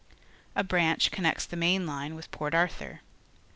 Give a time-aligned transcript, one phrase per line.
[0.55, 3.01] A branch connects the main line with Port ArtJnir.